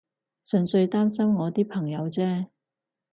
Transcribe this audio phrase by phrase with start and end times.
[0.45, 2.47] 純粹擔心我啲朋友啫